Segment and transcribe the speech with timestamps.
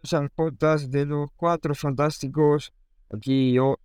[0.00, 2.72] bienvenidos al podcast de los cuatro fantásticos.
[3.10, 3.78] Aquí yo,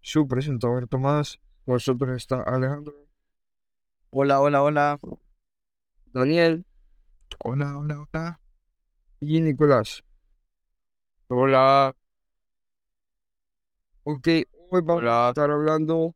[0.00, 1.38] su presentador Tomás.
[1.64, 2.94] Vosotros está Alejandro.
[4.10, 5.00] Hola, hola, hola.
[6.12, 6.64] Daniel.
[7.38, 8.40] Hola, hola, hola.
[9.20, 10.02] Y Nicolás.
[11.28, 11.94] Hola.
[14.04, 14.28] Ok,
[14.70, 16.14] hoy vamos a estar hablando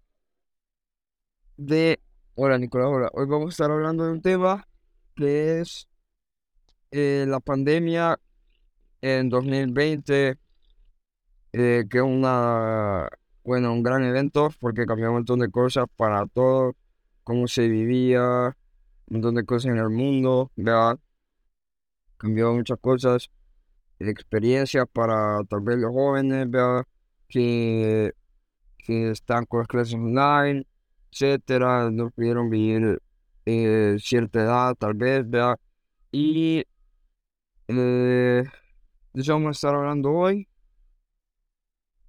[1.56, 2.00] de...
[2.34, 3.10] Hola Nicolás, hola.
[3.14, 4.68] Hoy vamos a estar hablando de un tema
[5.14, 5.88] que es
[6.90, 8.18] eh, la pandemia
[9.06, 10.36] en 2020,
[11.52, 13.08] eh, que es una,
[13.44, 16.74] bueno, un gran evento porque cambió un montón de cosas para todo,
[17.22, 18.56] cómo se vivía,
[19.06, 20.98] un montón de cosas en el mundo, ¿verdad?
[22.16, 23.30] Cambió muchas cosas,
[24.00, 26.84] experiencias para tal vez los jóvenes, ¿verdad?
[27.28, 28.12] Que,
[28.78, 30.66] que están con las clases online,
[31.12, 33.00] etcétera, no pudieron vivir
[33.46, 35.58] eh, cierta edad, tal vez, ¿verdad?
[36.12, 36.64] Y
[37.68, 38.44] eh,
[39.16, 40.46] de eso vamos a estar hablando hoy.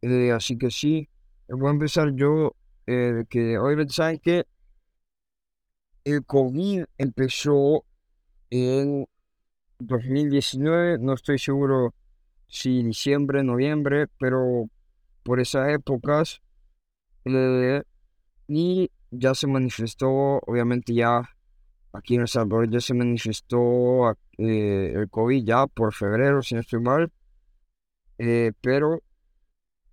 [0.02, 1.08] Eh, así que sí,
[1.48, 2.54] voy a empezar yo,
[2.86, 4.46] eh, que hoy saben que
[6.04, 7.86] el COVID empezó
[8.50, 9.08] en
[9.80, 11.96] 2019, no estoy seguro
[12.50, 14.70] si diciembre, noviembre, pero
[15.24, 16.42] por esas épocas,
[17.24, 17.84] eh,
[18.50, 20.10] y ya se manifestó,
[20.46, 21.37] obviamente ya
[21.98, 26.62] aquí en El Salvador ya se manifestó eh, el COVID ya por febrero, si no
[26.62, 27.12] estoy mal.
[28.20, 29.02] Eh, pero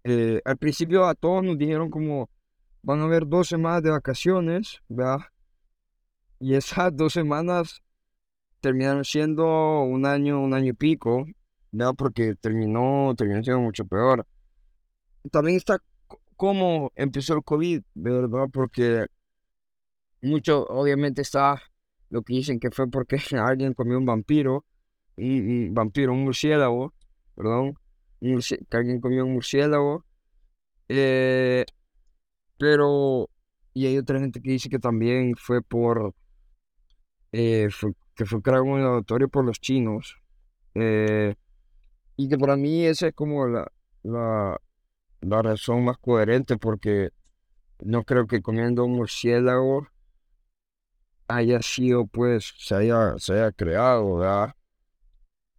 [0.05, 2.31] eh, al principio a todos nos dijeron como
[2.83, 5.21] van a haber dos semanas de vacaciones, ¿verdad?
[6.41, 7.83] Y esas dos semanas
[8.61, 11.27] terminaron siendo un año, un año y pico,
[11.73, 11.95] ¿verdad?
[11.97, 14.27] Porque terminó, terminó siendo mucho peor.
[15.31, 15.79] También está
[16.37, 18.47] cómo empezó el COVID, ¿verdad?
[18.53, 19.07] Porque
[20.23, 21.63] mucho, obviamente, está
[22.15, 24.65] lo que dicen que fue porque alguien comió un vampiro,
[25.17, 26.95] un, vampiro, un murciélago,
[27.35, 27.75] perdón,
[28.21, 30.05] que alguien comió un murciélago.
[30.89, 31.65] Eh,
[32.57, 33.29] pero,
[33.73, 36.15] y hay otra gente que dice que también fue por,
[37.33, 37.69] eh,
[38.15, 40.17] que fue creado un laboratorio por los chinos.
[40.77, 41.35] Eh,
[42.17, 43.73] y que para mí esa es como la,
[44.05, 44.61] la,
[45.21, 47.11] la razón más coherente porque
[47.81, 49.89] no creo que comiendo un murciélago
[51.29, 54.55] haya sido, pues, se haya, se haya creado, ¿verdad?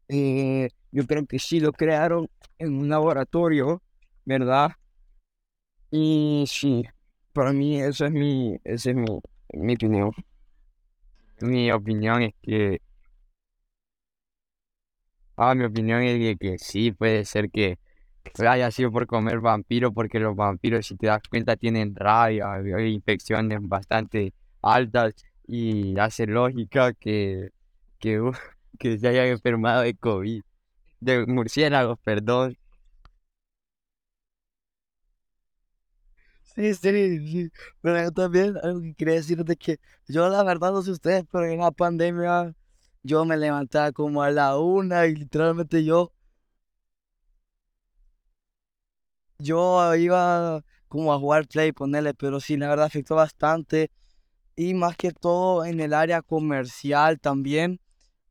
[0.07, 3.81] Eh, yo creo que sí lo crearon en un laboratorio,
[4.23, 4.71] ¿verdad?
[5.91, 6.83] Y sí,
[7.33, 9.19] para mí esa es mi, esa es mi,
[9.53, 10.11] mi opinión.
[11.41, 12.81] Mi opinión es que...
[15.37, 17.77] Ah, mi opinión es que, sí, puede ser que
[18.47, 23.59] haya sido por comer vampiro, porque los vampiros, si te das cuenta, tienen rabia, infecciones
[23.61, 25.13] bastante altas
[25.47, 27.49] y hace lógica que,
[27.99, 28.21] que,
[28.79, 30.43] que se hayan enfermado de COVID,
[31.01, 32.57] de murciélagos, perdón.
[36.43, 37.51] Sí, sí, sí.
[37.81, 41.25] Pero yo también algo que quería decir de que yo la verdad no sé ustedes,
[41.31, 42.53] pero en la pandemia
[43.03, 46.11] yo me levantaba como a la una y literalmente yo
[49.39, 53.91] yo iba como a jugar play, ponerle, pero sí, la verdad afectó bastante
[54.55, 57.79] y más que todo en el área comercial también.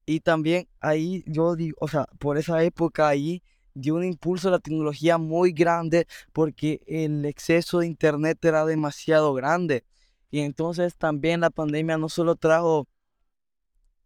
[0.06, 3.42] Y también ahí yo digo, o sea, por esa época ahí
[3.74, 9.34] dio un impulso a la tecnología muy grande porque el exceso de internet era demasiado
[9.34, 9.84] grande.
[10.30, 12.86] Y entonces también la pandemia no solo trajo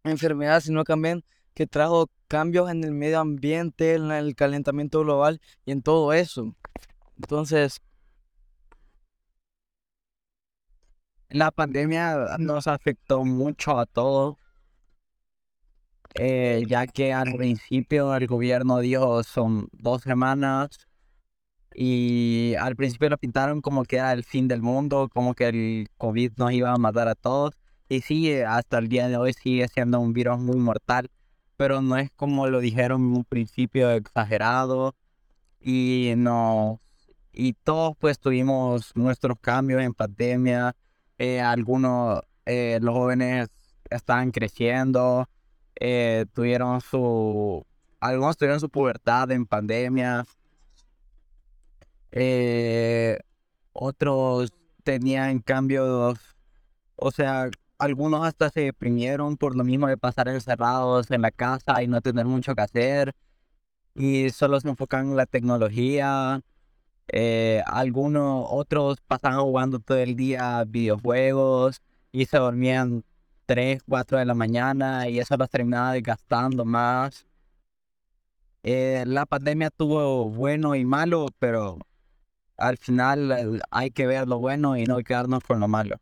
[0.03, 5.71] enfermedades, sino también que trajo cambios en el medio ambiente, en el calentamiento global y
[5.71, 6.55] en todo eso.
[7.17, 7.81] Entonces,
[11.31, 14.37] La pandemia nos afectó mucho a todos,
[16.15, 20.69] eh, ya que al principio el gobierno dijo son dos semanas
[21.75, 25.87] y al principio lo pintaron como que era el fin del mundo, como que el
[25.97, 27.53] COVID nos iba a matar a todos
[27.89, 31.11] y sí, hasta el día de hoy sigue siendo un virus muy mortal,
[31.57, 34.95] pero no es como lo dijeron en un principio exagerado
[35.59, 36.79] y no,
[37.31, 40.75] y todos pues tuvimos nuestros cambios en pandemia
[41.19, 43.49] eh, algunos, eh, los jóvenes
[43.89, 45.29] estaban creciendo,
[45.75, 47.65] eh, tuvieron su,
[47.99, 50.25] algunos tuvieron su pubertad en pandemia,
[53.73, 54.51] otros
[54.83, 56.19] tenían cambios,
[56.95, 61.83] o sea, algunos hasta se deprimieron por lo mismo de pasar encerrados en la casa
[61.83, 63.15] y no tener mucho que hacer
[63.95, 66.41] y solo se enfocan en la tecnología
[67.11, 73.03] eh, algunos otros pasaban jugando todo el día videojuegos y se dormían
[73.45, 77.25] 3, 4 de la mañana y eso los terminaba desgastando más.
[78.63, 81.79] eh, la pandemia tuvo bueno y malo, pero
[82.57, 85.97] al final eh, hay que ver lo bueno y no quedarnos con lo malo.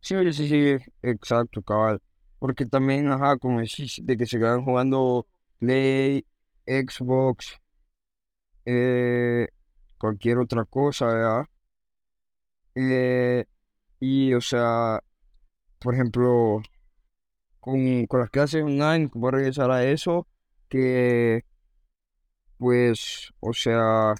[0.00, 2.00] Sí, sí, sí, exacto, cabal.
[2.38, 5.26] Porque también, ajá, como decís, de que se quedan jugando
[5.58, 6.26] Play,
[6.66, 7.58] Xbox,
[8.66, 9.48] eh,
[9.98, 11.48] cualquier otra cosa.
[12.74, 13.44] Eh,
[14.00, 15.02] y, o sea,
[15.80, 16.62] por ejemplo,
[17.60, 20.26] con, con las clases online, voy a regresar a eso,
[20.68, 21.44] que,
[22.58, 24.14] pues, o sea,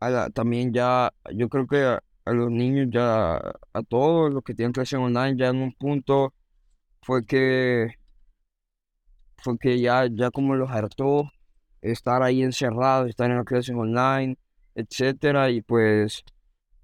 [0.00, 4.42] a la- también ya, yo creo que a, a los niños ya, a todos los
[4.44, 6.34] que tienen clases online, ya en un punto
[7.02, 7.94] fue que,
[9.38, 11.30] fue que ya, ya como los hartó
[11.82, 14.36] estar ahí encerrados, estar en las clases online,
[14.74, 16.24] etcétera, y pues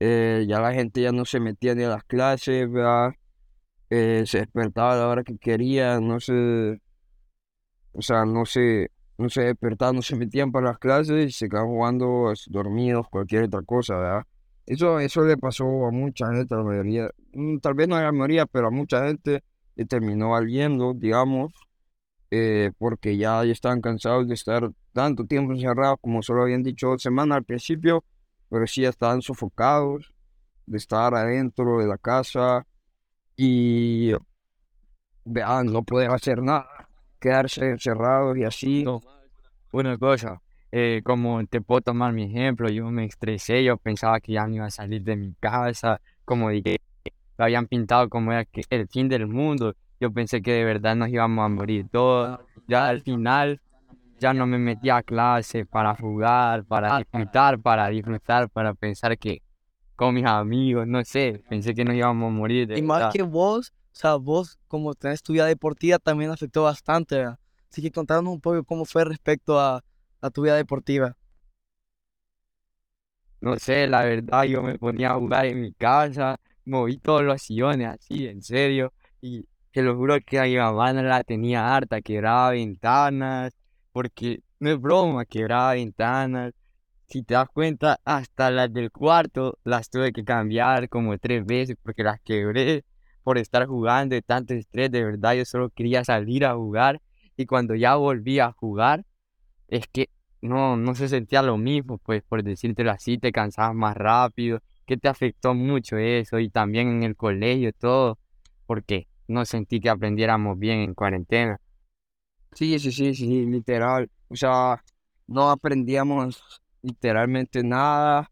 [0.01, 3.13] eh, ya la gente ya no se metía ni a las clases, ¿verdad?
[3.91, 6.81] Eh, se despertaba a la hora que quería, no se,
[7.93, 11.49] o sea, no se, no se despertaban, no se metían para las clases y se
[11.49, 14.23] quedaban jugando dormidos, cualquier otra cosa, ¿verdad?
[14.67, 18.03] Eso, eso le pasó a mucha gente, a la mayoría, mm, tal vez no a
[18.03, 19.45] la mayoría, pero a mucha gente
[19.77, 21.53] le terminó valiendo, digamos,
[22.37, 26.89] eh, porque ya, ya estaban cansados de estar tanto tiempo encerrados, como solo habían dicho
[26.89, 28.03] dos semanas al principio,
[28.51, 30.13] pero sí ya estaban sofocados
[30.67, 32.67] de estar adentro de la casa
[33.37, 34.11] y
[35.25, 36.89] vean, no poder hacer nada,
[37.21, 38.85] quedarse encerrados y así.
[39.71, 40.43] Una cosa,
[40.73, 44.57] eh, como te puedo tomar mi ejemplo, yo me estresé, yo pensaba que ya no
[44.57, 46.81] iba a salir de mi casa, como dije,
[47.39, 51.09] lo habían pintado como era el fin del mundo, yo pensé que de verdad nos
[51.09, 53.61] íbamos a morir todos, ya al final
[54.19, 59.43] ya no me metí a clase para jugar, para disfrutar, para disfrutar, para pensar que
[59.97, 63.23] con mis amigos, no sé, pensé que nos íbamos a morir de Y más que
[63.23, 67.39] vos, o sea, vos como tenés tu vida deportiva también afectó bastante, ¿verdad?
[67.71, 69.85] Así que contanos un poco cómo fue respecto a,
[70.21, 71.17] a tu vida deportiva.
[73.41, 77.43] No sé, la verdad, yo me ponía a jugar en mi casa, moví todos los
[77.43, 82.01] sillones así, en serio, y te lo juro que a mi mamá la tenía harta,
[82.01, 83.53] quebraba ventanas,
[83.93, 86.53] porque no es broma, quebraba ventanas.
[87.09, 91.77] Si te das cuenta, hasta las del cuarto las tuve que cambiar como tres veces
[91.83, 92.85] porque las quebré
[93.25, 97.03] por estar jugando de tanto estrés, de verdad, yo solo quería salir a jugar,
[97.37, 99.05] y cuando ya volví a jugar,
[99.67, 100.09] es que
[100.41, 104.97] no, no se sentía lo mismo, pues por decírtelo así, te cansabas más rápido, que
[104.97, 108.19] te afectó mucho eso y también en el colegio todo,
[108.67, 111.61] porque no sentí que aprendiéramos bien en cuarentena.
[112.53, 114.11] Sí, sí, sí, sí, literal.
[114.29, 114.83] O sea,
[115.27, 118.31] no aprendíamos literalmente nada.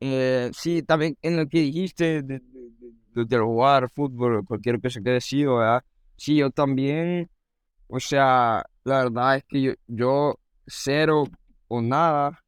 [0.00, 2.40] Eh, sí, también en lo que dijiste de,
[3.14, 5.84] de, jugar fútbol cualquier cosa que sido, ¿verdad?
[6.16, 7.30] Sí, yo también,
[7.88, 11.24] o sea, la verdad es que yo, yo cero
[11.68, 12.42] o nada,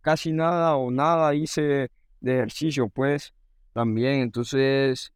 [0.00, 1.90] casi nada o nada hice
[2.20, 3.34] de ejercicio, pues,
[3.74, 4.20] también.
[4.20, 5.12] Entonces,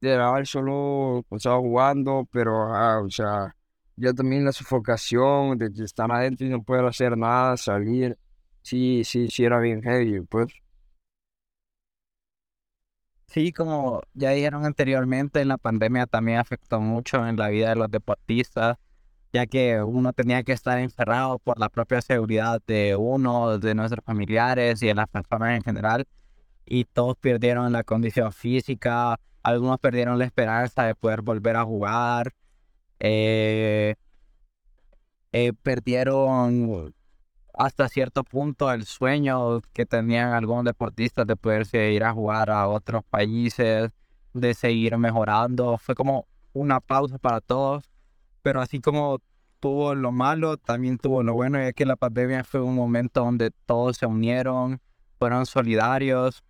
[0.00, 3.54] literal, solo pasaba jugando, pero, ah, o sea,
[3.96, 8.16] ya también la sofocación de de estar adentro y no poder hacer nada, salir,
[8.62, 10.48] sí, sí, sí era bien heavy, pues.
[13.26, 17.90] Sí, como ya dijeron anteriormente, la pandemia también afectó mucho en la vida de los
[17.90, 18.78] deportistas,
[19.32, 24.04] ya que uno tenía que estar encerrado por la propia seguridad de uno, de nuestros
[24.04, 26.06] familiares y de las personas en general,
[26.66, 32.34] y todos perdieron la condición física, algunos perdieron la esperanza de poder volver a jugar,
[33.00, 33.94] eh,
[35.32, 36.94] eh, perdieron
[37.54, 42.68] hasta cierto punto el sueño que tenían algunos deportistas de poderse ir a jugar a
[42.68, 43.90] otros países,
[44.32, 45.78] de seguir mejorando.
[45.78, 47.90] Fue como una pausa para todos,
[48.42, 49.18] pero así como
[49.60, 53.50] tuvo lo malo, también tuvo lo bueno, ya que la pandemia fue un momento donde
[53.66, 54.80] todos se unieron,
[55.18, 56.44] fueron solidarios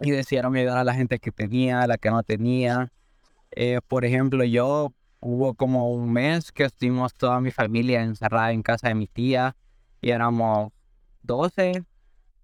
[0.00, 2.92] y decidieron ayudar a la gente que tenía, a la que no tenía.
[3.52, 8.62] Eh, por ejemplo, yo hubo como un mes que estuvimos toda mi familia encerrada en
[8.62, 9.56] casa de mi tía
[10.00, 10.72] y éramos
[11.22, 11.84] 12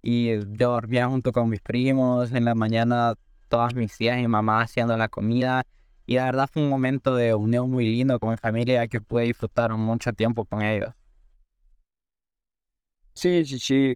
[0.02, 3.14] y yo dormía junto con mis primos, en la mañana
[3.48, 5.64] todas mis tías y mamá haciendo la comida
[6.06, 9.24] y la verdad fue un momento de unión muy lindo con mi familia que pude
[9.24, 10.92] disfrutar mucho tiempo con ellos.
[13.14, 13.94] Sí, sí, sí,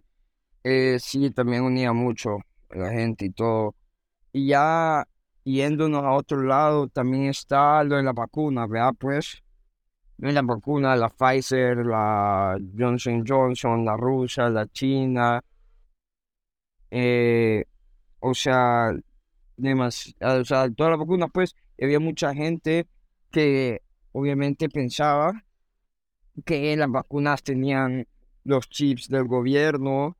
[0.63, 2.39] eh, sí, también unía mucho
[2.71, 3.75] la gente y todo.
[4.33, 5.05] Y ya
[5.43, 8.93] yéndonos a otro lado, también está lo de la vacuna, ¿verdad?
[8.99, 9.43] Pues,
[10.17, 15.41] la vacuna, la Pfizer, la Johnson Johnson, la rusa, la china,
[16.91, 17.65] eh,
[18.19, 18.91] o sea,
[19.57, 22.87] demas- o sea, todas las vacunas, pues, había mucha gente
[23.31, 23.81] que
[24.13, 25.45] obviamente pensaba
[26.45, 28.07] que las vacunas tenían
[28.43, 30.17] los chips del gobierno,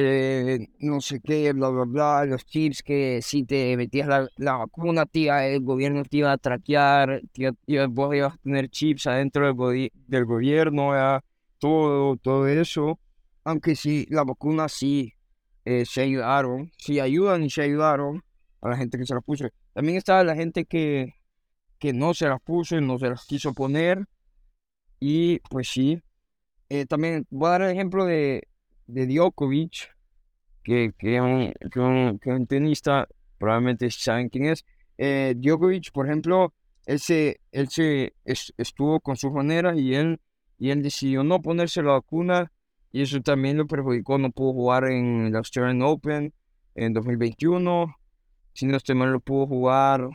[0.00, 4.56] eh, no sé qué, bla, bla, bla, los chips que si te metías la, la
[4.56, 9.06] vacuna, tía, el gobierno te iba a traquear, tía, tía, vos ibas a tener chips
[9.08, 11.22] adentro del, godi- del gobierno, ¿verdad?
[11.58, 13.00] todo, todo eso,
[13.44, 15.14] aunque sí, las vacunas sí
[15.64, 18.22] eh, se ayudaron, sí ayudan y se ayudaron
[18.60, 19.48] a la gente que se las puso.
[19.72, 21.14] También estaba la gente que,
[21.78, 24.06] que no se las puso y no se las quiso poner,
[25.00, 26.00] y pues sí.
[26.70, 28.48] Eh, también voy a dar el ejemplo de,
[28.88, 29.90] de Djokovic,
[30.64, 34.64] que, que, un, que, un, que un tenista, probablemente saben quién es.
[34.98, 36.54] Eh, Djokovic, por ejemplo,
[36.86, 40.20] él se, él se es- estuvo con sus maneras y él,
[40.58, 42.52] y él decidió no ponerse la vacuna
[42.92, 46.32] y eso también lo perjudicó, no pudo jugar en el Australian Open
[46.74, 47.96] en 2021,
[48.54, 50.08] si no estoy mal, lo pudo jugar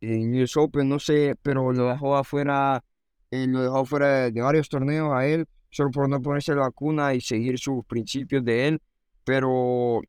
[0.00, 2.84] en US Open, no sé, pero lo dejó afuera,
[3.30, 7.14] eh, lo dejó fuera de varios torneos a él, solo por no ponerse la vacuna
[7.14, 8.82] y seguir sus principios de él,
[9.24, 10.02] pero,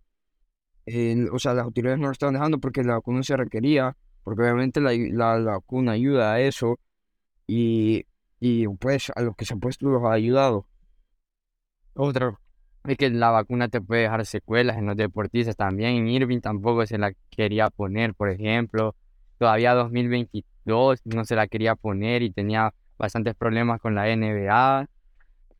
[0.85, 4.43] eh, o sea, las autoridades no lo estaban dejando porque la vacuna se requería, porque
[4.43, 6.79] obviamente la, la, vacuna ayuda a eso,
[7.47, 8.05] y,
[8.39, 10.67] y pues a los que se han puesto los ha ayudado.
[11.95, 12.39] Otro
[12.83, 15.95] es que la vacuna te puede dejar secuelas en los deportistas también.
[15.95, 18.95] En Irving tampoco se la quería poner, por ejemplo.
[19.39, 24.87] Todavía 2022 no se la quería poner y tenía bastantes problemas con la NBA.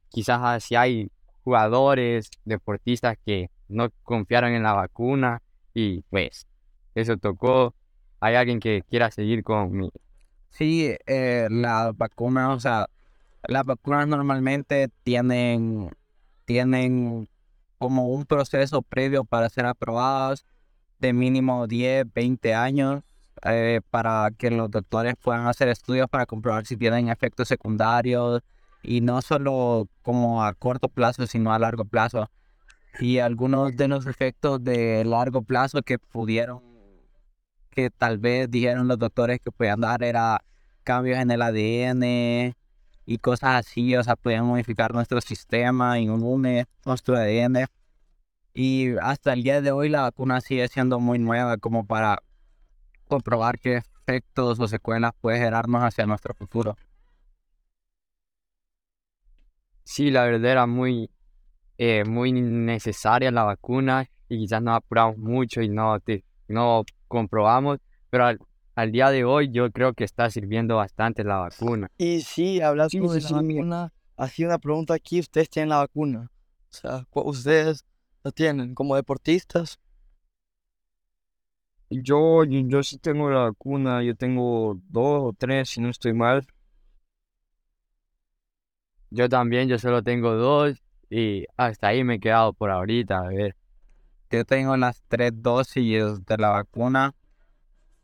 [0.10, 1.10] Quizás así hay
[1.44, 5.42] jugadores, deportistas que no confiaron en la vacuna
[5.74, 6.48] y pues
[6.96, 7.76] eso tocó.
[8.20, 9.90] Hay alguien que quiera seguir con mi...
[10.50, 12.88] Sí, eh, las vacunas, o sea,
[13.44, 15.92] las vacunas normalmente tienen,
[16.46, 17.28] tienen
[17.78, 20.46] como un proceso previo para ser aprobadas
[21.00, 23.04] de mínimo 10, 20 años
[23.44, 28.42] eh, para que los doctores puedan hacer estudios para comprobar si tienen efectos secundarios
[28.86, 32.30] y no solo como a corto plazo, sino a largo plazo.
[33.00, 36.62] Y algunos de los efectos de largo plazo que pudieron,
[37.72, 40.42] que tal vez dijeron los doctores que podían dar era
[40.84, 42.56] cambios en el ADN
[43.06, 47.66] y cosas así, o sea, podían modificar nuestro sistema inmune, nuestro ADN.
[48.54, 52.24] Y hasta el día de hoy la vacuna sigue siendo muy nueva como para
[53.08, 53.78] comprobar qué
[54.08, 56.78] efectos o secuelas puede generarnos hacia nuestro futuro.
[59.86, 61.10] Sí, la verdad era muy,
[61.78, 67.80] eh, muy necesaria la vacuna y quizás nos apuramos mucho y no, te, no comprobamos,
[68.10, 68.40] pero al,
[68.76, 71.90] al día de hoy yo creo que está sirviendo bastante la vacuna.
[71.98, 75.70] Y sí, hablando Sí, de sí, la sí, vacuna, hacía una pregunta aquí, ¿ustedes tienen
[75.70, 76.32] la vacuna?
[76.72, 77.86] O sea, ¿ustedes
[78.24, 79.80] la tienen como deportistas?
[81.90, 86.14] Yo, yo, yo sí tengo la vacuna, yo tengo dos o tres, si no estoy
[86.14, 86.46] mal.
[89.10, 93.28] Yo también, yo solo tengo dos y hasta ahí me he quedado por ahorita, a
[93.28, 93.56] ver.
[94.32, 97.14] Yo tengo las tres dosis de la vacuna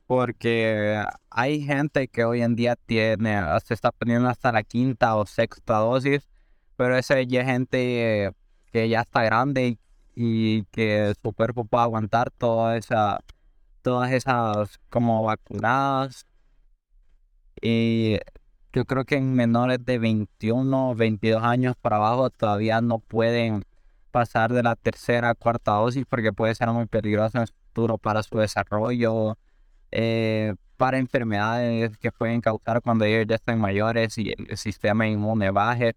[0.07, 5.25] porque hay gente que hoy en día tiene, se está poniendo hasta la quinta o
[5.25, 6.27] sexta dosis,
[6.75, 8.31] pero esa ya es gente
[8.71, 9.79] que ya está grande y,
[10.15, 12.85] y que su cuerpo puede aguantar todas
[14.11, 16.25] esas como vacunadas.
[17.61, 18.17] Y
[18.73, 23.65] yo creo que en menores de 21 o 22 años para abajo todavía no pueden
[24.11, 28.23] pasar de la tercera a cuarta dosis porque puede ser muy peligroso en futuro para
[28.23, 29.37] su desarrollo,
[29.91, 35.51] eh, para enfermedades que pueden causar cuando ellos ya estén mayores y el sistema inmune
[35.51, 35.95] baje,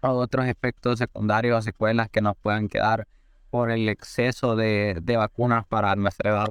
[0.00, 3.06] o otros efectos secundarios o secuelas que nos puedan quedar
[3.50, 6.48] por el exceso de, de vacunas para nuestra edad.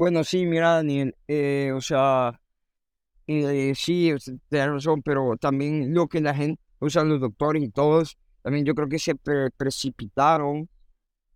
[0.00, 2.40] Bueno, sí, mira, Daniel, eh, o sea,
[3.28, 4.12] eh, sí,
[4.48, 8.64] tienes razón, pero también lo que la gente, o sea, los doctores y todos, también
[8.66, 10.68] yo creo que se pre- precipitaron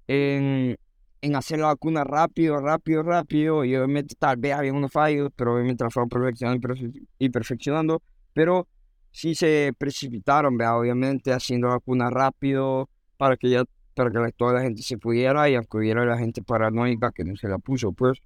[0.09, 0.77] en,
[1.23, 5.55] en hacer la vacuna rápido, rápido, rápido, y obviamente tal vez había unos fallos, pero
[5.55, 8.03] obviamente la fueron perfeccionando y perfe- y perfeccionando,
[8.35, 8.69] pero
[9.13, 10.61] sí se precipitaron.
[10.63, 15.49] Obviamente haciendo la vacuna rápido para que ya, para que toda la gente se pudiera
[15.51, 18.21] y aunque hubiera la gente paranoica que no se la puso, pues.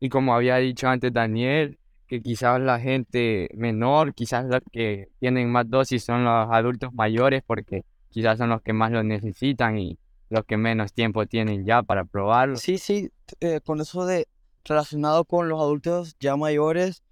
[0.00, 5.50] Y como había dicho antes Daniel, que quizás la gente menor, quizás los que tienen
[5.50, 9.98] más dosis son los adultos mayores porque quizás son los que más lo necesitan y
[10.30, 12.56] los que menos tiempo tienen ya para probarlo.
[12.56, 14.26] Sí, sí, eh, con eso de
[14.64, 17.02] relacionado con los adultos ya mayores,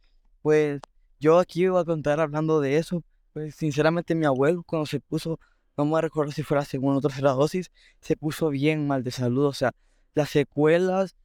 [0.43, 0.81] pues
[1.19, 3.03] yo aquí voy a contar hablando de eso.
[3.33, 5.39] Pues sinceramente mi abuelo cuando se puso
[5.77, 9.11] no me recuerdo si fue la segunda o tercera dosis, se puso bien mal de
[9.11, 9.45] salud.
[9.45, 9.73] O sea,
[10.15, 11.17] las secuelas,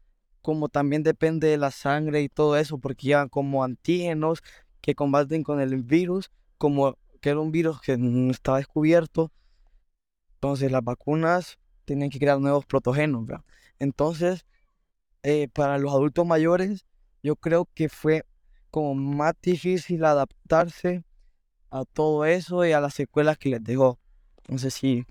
[0.42, 4.42] como también depende de la sangre y todo eso, porque llevan como antígenos
[4.82, 9.32] que combaten con el virus, como que era un virus que no estaba descubierto.
[10.36, 13.46] Entonces las vacunas tienen que crear nuevos protogenos, ¿verdad?
[13.80, 14.46] Entonces,
[15.24, 16.86] eh, para los adultos mayores,
[17.24, 18.26] yo creo que fue
[18.72, 21.04] como más difícil adaptarse
[21.70, 24.00] a todo eso y a las secuelas que les dejó.
[24.58, 25.06] Sé si...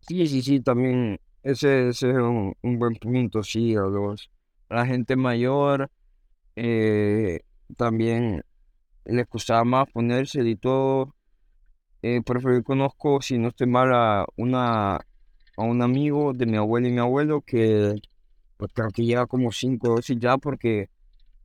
[0.00, 4.30] Sí, sí, sí, también ese, ese es un, un buen punto, sí, a los,
[4.68, 5.90] la gente mayor
[6.56, 7.40] eh,
[7.76, 8.42] también
[9.04, 11.14] les costaba más ponerse y todo.
[12.02, 16.46] Eh, por ejemplo, yo conozco, si no estoy mal, a, una, a un amigo de
[16.46, 17.96] mi abuelo y mi abuelo que
[18.58, 20.90] pues, creo que lleva como cinco dosis ya porque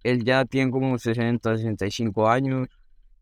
[0.04, 2.68] él ya tiene como 60, 65 años,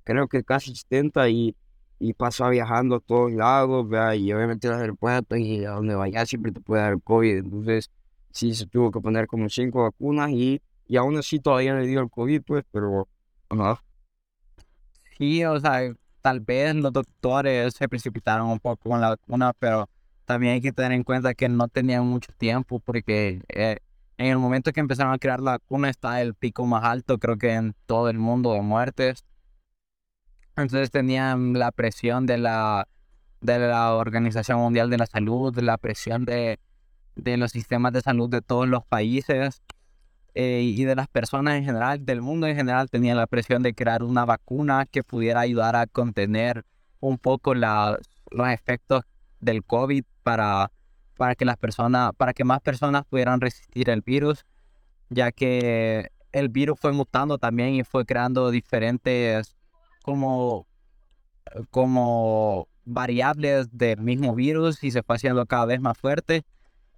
[0.03, 1.55] creo que casi 70 y,
[2.01, 4.15] y pasa viajando a todos lados, ¿vea?
[4.15, 7.91] y obviamente los aeropuertos y a donde vaya siempre te puede dar COVID, entonces
[8.31, 12.01] sí se tuvo que poner como cinco vacunas y, y aún así todavía le dio
[12.01, 13.07] el COVID, pues, pero...
[13.49, 13.83] Ajá.
[15.17, 19.87] Sí, o sea, tal vez los doctores se precipitaron un poco con la vacuna, pero
[20.25, 23.77] también hay que tener en cuenta que no tenían mucho tiempo porque eh,
[24.17, 27.37] en el momento que empezaron a crear la vacuna está el pico más alto, creo
[27.37, 29.23] que en todo el mundo de muertes.
[30.55, 32.87] Entonces tenían la presión de la,
[33.41, 36.59] de la Organización Mundial de la Salud, la presión de,
[37.15, 39.61] de los sistemas de salud de todos los países
[40.33, 43.73] eh, y de las personas en general, del mundo en general, tenían la presión de
[43.73, 46.65] crear una vacuna que pudiera ayudar a contener
[46.99, 47.97] un poco la,
[48.29, 49.03] los efectos
[49.39, 50.71] del COVID para,
[51.17, 54.45] para que las personas, para que más personas pudieran resistir el virus,
[55.09, 59.55] ya que el virus fue mutando también y fue creando diferentes
[60.01, 60.67] como,
[61.69, 66.43] como variables del mismo virus y se fue haciendo cada vez más fuerte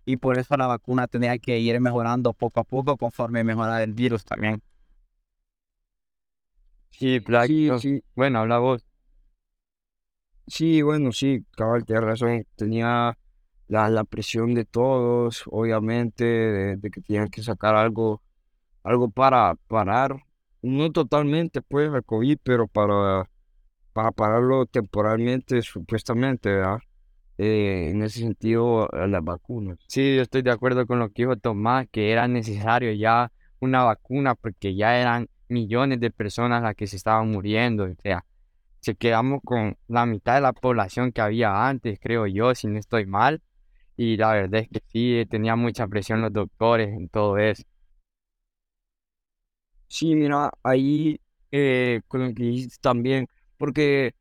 [0.06, 3.94] y por eso la vacuna tenía que ir mejorando poco a poco conforme mejoraba el
[3.94, 4.62] virus también.
[6.92, 8.86] Sí, Black, Sí, no- sí, bueno, habla vos.
[10.48, 13.18] sí, bueno, sí, cabal, tienes razón, tenía
[13.68, 18.22] la, la presión de todos, obviamente, de, de que tenían que sacar algo,
[18.84, 20.18] algo para parar,
[20.64, 23.30] no totalmente, pues, el COVID, pero para,
[23.94, 26.80] para pararlo temporalmente, supuestamente, ¿verdad?
[27.38, 29.78] Eh, en ese sentido, las vacunas.
[29.88, 33.84] Sí, yo estoy de acuerdo con lo que dijo Tomás, que era necesario ya una
[33.84, 37.86] vacuna porque ya eran millones de personas las que se estaban muriendo.
[37.86, 38.26] O sea,
[38.80, 42.80] se quedamos con la mitad de la población que había antes, creo yo, si no
[42.80, 43.42] estoy mal.
[43.96, 47.64] Y la verdad es que sí, tenía mucha presión los doctores en todo eso.
[49.94, 53.28] Sí, mira, ahí eh, con lo que también,
[53.60, 54.16] porque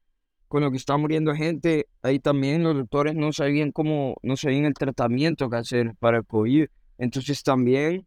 [0.46, 4.66] con lo que está muriendo gente, ahí también los doctores no sabían cómo, no sabían
[4.66, 6.66] el tratamiento que hacer para el COVID.
[6.98, 8.06] Entonces también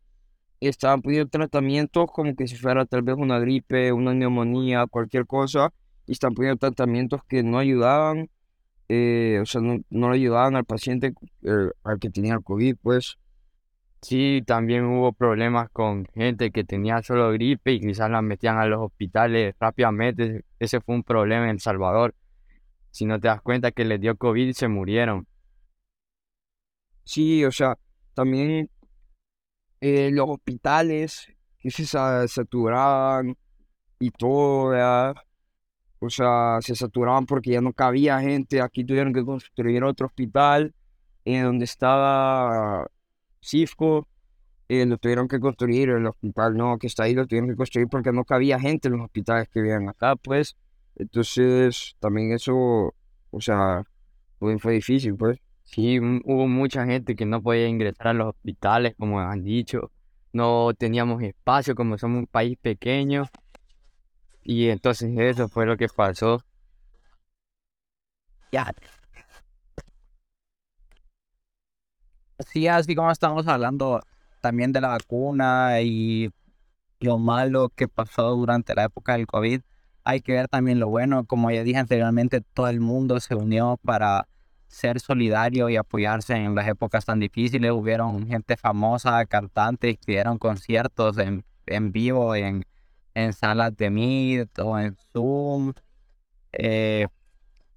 [0.60, 5.74] estaban pidiendo tratamientos como que si fuera tal vez una gripe, una neumonía, cualquier cosa,
[6.06, 8.30] y están pidiendo tratamientos que no ayudaban,
[8.90, 12.76] eh, o sea, no, no le ayudaban al paciente eh, al que tenía el COVID,
[12.84, 13.18] pues.
[14.08, 18.68] Sí, también hubo problemas con gente que tenía solo gripe y quizás la metían a
[18.68, 20.46] los hospitales rápidamente.
[20.60, 22.14] Ese fue un problema en El Salvador.
[22.92, 25.28] Si no te das cuenta que les dio COVID y se murieron.
[27.04, 27.78] Sí, o sea,
[28.14, 28.70] también
[29.82, 31.28] eh, los hospitales
[31.60, 33.36] que se sa- saturaban
[34.00, 34.74] y todo.
[36.00, 38.62] O sea, se saturaban porque ya no cabía gente.
[38.62, 40.74] Aquí tuvieron que construir otro hospital
[41.26, 42.88] eh, donde estaba
[43.46, 44.08] Cifco.
[44.70, 47.88] eh, lo tuvieron que construir, el hospital no, que está ahí, lo tuvieron que construir
[47.88, 50.56] porque no cabía gente en los hospitales que vivían acá, pues.
[50.96, 52.96] Entonces, también eso,
[53.32, 53.84] o sea,
[54.40, 55.40] fue, fue difícil, pues.
[55.66, 59.92] Sí, hubo mucha gente que no podía ingresar a los hospitales, como han dicho.
[60.34, 63.26] No teníamos espacio, como somos un país pequeño.
[64.44, 66.42] Y entonces eso fue lo que pasó.
[68.52, 68.74] Ya.
[72.40, 74.02] Sí, así como estamos hablando
[74.42, 76.30] también de la vacuna y
[77.00, 79.62] lo malo que pasó durante la época del COVID,
[80.04, 81.26] hay que ver también lo bueno.
[81.26, 84.28] Como ya dije anteriormente, todo el mundo se unió para
[84.68, 87.72] ser solidario y apoyarse en las épocas tan difíciles.
[87.72, 92.66] Hubieron gente famosa, cantantes que dieron conciertos en, en vivo, en,
[93.14, 95.74] en salas de Meet o en Zoom.
[96.54, 97.08] eh,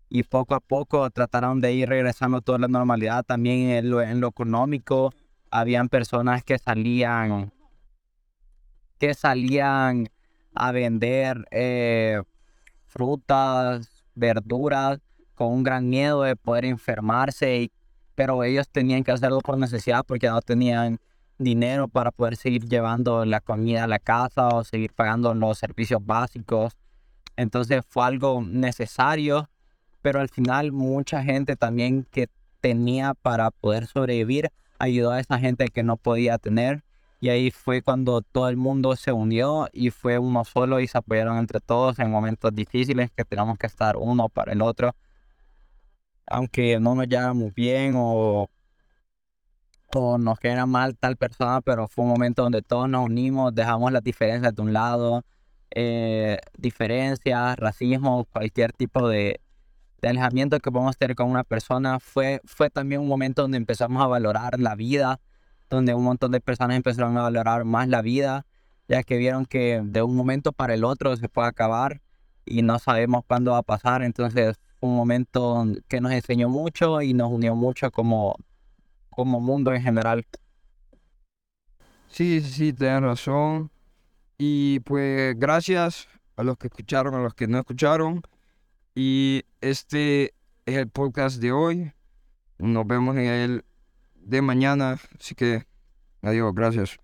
[0.08, 3.24] y poco a poco trataron de ir regresando toda la normalidad.
[3.24, 5.12] También en lo, en lo económico,
[5.50, 7.52] habían personas que salían,
[8.98, 10.08] que salían
[10.54, 12.22] a vender eh,
[12.86, 14.98] frutas, verduras
[15.34, 17.72] con un gran miedo de poder enfermarse, y-
[18.14, 20.98] pero ellos tenían que hacerlo por necesidad porque no tenían
[21.38, 26.04] dinero para poder seguir llevando la comida a la casa o seguir pagando los servicios
[26.04, 26.76] básicos.
[27.36, 29.48] Entonces fue algo necesario,
[30.02, 32.28] pero al final mucha gente también que
[32.60, 36.84] tenía para poder sobrevivir ayudó a esa gente que no podía tener.
[37.20, 40.98] Y ahí fue cuando todo el mundo se unió y fue uno solo y se
[40.98, 44.94] apoyaron entre todos en momentos difíciles que tenemos que estar uno para el otro.
[46.26, 48.48] Aunque no nos llevamos bien o,
[49.94, 53.90] o nos queda mal tal persona, pero fue un momento donde todos nos unimos, dejamos
[53.92, 55.24] las diferencias de un lado,
[55.70, 59.40] eh, diferencias, racismo, cualquier tipo de,
[60.00, 62.00] de alejamiento que podemos tener con una persona.
[62.00, 65.20] Fue, fue también un momento donde empezamos a valorar la vida,
[65.70, 68.46] donde un montón de personas empezaron a valorar más la vida,
[68.88, 72.00] ya que vieron que de un momento para el otro se puede acabar
[72.44, 74.02] y no sabemos cuándo va a pasar.
[74.02, 78.36] Entonces un momento que nos enseñó mucho y nos unió mucho como,
[79.10, 80.26] como mundo en general.
[82.08, 83.70] Sí, sí, tienes razón.
[84.38, 88.22] Y pues gracias a los que escucharon, a los que no escucharon.
[89.00, 90.34] Y este
[90.66, 91.92] es el podcast de hoy.
[92.58, 93.64] Nos vemos en el
[94.16, 94.98] de mañana.
[95.16, 95.68] Así que
[96.20, 96.98] adiós, gracias.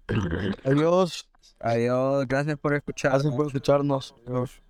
[0.65, 1.29] Adiós.
[1.61, 3.13] Adiós, gracias por escuchar.
[3.13, 4.13] Gracias por escucharnos.
[4.27, 4.61] Adiós.